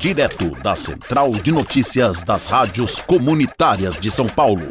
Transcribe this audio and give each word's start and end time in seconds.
direto 0.00 0.52
da 0.62 0.74
Central 0.74 1.28
de 1.28 1.52
Notícias 1.52 2.22
das 2.22 2.46
Rádios 2.46 3.00
Comunitárias 3.00 3.98
de 3.98 4.10
São 4.10 4.26
Paulo. 4.26 4.62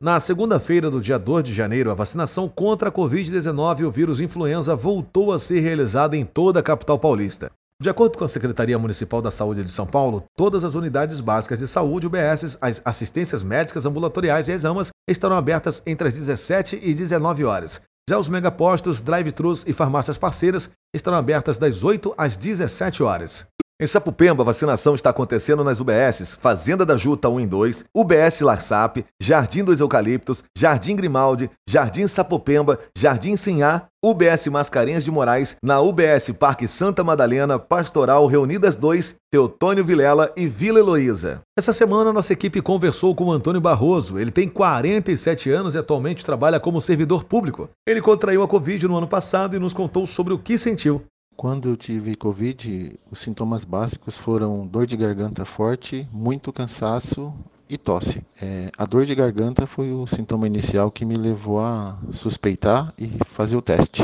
Na 0.00 0.18
segunda-feira 0.18 0.90
do 0.90 1.00
dia 1.00 1.16
2 1.16 1.44
de 1.44 1.54
janeiro, 1.54 1.92
a 1.92 1.94
vacinação 1.94 2.48
contra 2.48 2.88
a 2.88 2.92
Covid-19 2.92 3.78
e 3.78 3.84
o 3.84 3.92
vírus 3.92 4.20
influenza 4.20 4.74
voltou 4.74 5.32
a 5.32 5.38
ser 5.38 5.60
realizada 5.60 6.16
em 6.16 6.24
toda 6.24 6.58
a 6.58 6.62
capital 6.62 6.98
paulista. 6.98 7.52
De 7.80 7.88
acordo 7.88 8.18
com 8.18 8.24
a 8.24 8.28
Secretaria 8.28 8.76
Municipal 8.76 9.22
da 9.22 9.30
Saúde 9.30 9.62
de 9.62 9.70
São 9.70 9.86
Paulo, 9.86 10.24
todas 10.36 10.64
as 10.64 10.74
unidades 10.74 11.20
básicas 11.20 11.60
de 11.60 11.68
saúde, 11.68 12.08
UBS, 12.08 12.58
as 12.60 12.82
assistências 12.84 13.44
médicas 13.44 13.86
ambulatoriais 13.86 14.48
e 14.48 14.52
as 14.52 14.64
AMAs 14.64 14.90
estarão 15.08 15.36
abertas 15.36 15.80
entre 15.86 16.08
as 16.08 16.14
17 16.14 16.80
e 16.82 16.92
19 16.92 17.44
horas. 17.44 17.80
Já 18.08 18.16
os 18.16 18.26
megapostos, 18.26 19.02
drive-thrus 19.02 19.66
e 19.66 19.74
farmácias 19.74 20.16
parceiras 20.16 20.70
estarão 20.94 21.18
abertas 21.18 21.58
das 21.58 21.84
8 21.84 22.14
às 22.16 22.38
17 22.38 23.02
horas. 23.02 23.46
Em 23.80 23.86
Sapupemba, 23.86 24.42
vacinação 24.42 24.96
está 24.96 25.10
acontecendo 25.10 25.62
nas 25.62 25.78
UBSs 25.78 26.34
Fazenda 26.34 26.84
da 26.84 26.96
Juta 26.96 27.28
1 27.28 27.38
e 27.38 27.46
2, 27.46 27.84
UBS 27.94 28.40
Larsap, 28.40 29.06
Jardim 29.22 29.62
dos 29.62 29.78
Eucaliptos, 29.78 30.42
Jardim 30.58 30.96
Grimaldi, 30.96 31.48
Jardim 31.64 32.08
Sapupemba, 32.08 32.80
Jardim 32.98 33.36
Sinhá, 33.36 33.86
UBS 34.04 34.48
Mascarenhas 34.48 35.04
de 35.04 35.12
Moraes, 35.12 35.58
na 35.62 35.80
UBS 35.80 36.32
Parque 36.36 36.66
Santa 36.66 37.04
Madalena, 37.04 37.56
Pastoral 37.56 38.26
Reunidas 38.26 38.74
2, 38.74 39.14
Teotônio 39.30 39.84
Vilela 39.84 40.32
e 40.36 40.48
Vila 40.48 40.80
Heloísa. 40.80 41.42
Essa 41.56 41.72
semana, 41.72 42.12
nossa 42.12 42.32
equipe 42.32 42.60
conversou 42.60 43.14
com 43.14 43.26
o 43.26 43.32
Antônio 43.32 43.60
Barroso. 43.60 44.18
Ele 44.18 44.32
tem 44.32 44.48
47 44.48 45.52
anos 45.52 45.76
e 45.76 45.78
atualmente 45.78 46.24
trabalha 46.24 46.58
como 46.58 46.80
servidor 46.80 47.22
público. 47.22 47.70
Ele 47.86 48.00
contraiu 48.00 48.42
a 48.42 48.48
Covid 48.48 48.88
no 48.88 48.96
ano 48.96 49.06
passado 49.06 49.54
e 49.54 49.60
nos 49.60 49.72
contou 49.72 50.04
sobre 50.04 50.34
o 50.34 50.38
que 50.38 50.58
sentiu. 50.58 51.04
Quando 51.38 51.68
eu 51.68 51.76
tive 51.76 52.16
Covid, 52.16 52.98
os 53.12 53.20
sintomas 53.20 53.64
básicos 53.64 54.18
foram 54.18 54.66
dor 54.66 54.86
de 54.86 54.96
garganta 54.96 55.44
forte, 55.44 56.04
muito 56.12 56.52
cansaço 56.52 57.32
e 57.70 57.78
tosse. 57.78 58.26
É, 58.42 58.72
a 58.76 58.84
dor 58.84 59.04
de 59.04 59.14
garganta 59.14 59.64
foi 59.64 59.92
o 59.92 60.04
sintoma 60.04 60.48
inicial 60.48 60.90
que 60.90 61.04
me 61.04 61.14
levou 61.14 61.60
a 61.60 61.96
suspeitar 62.10 62.92
e 62.98 63.08
fazer 63.24 63.56
o 63.56 63.62
teste. 63.62 64.02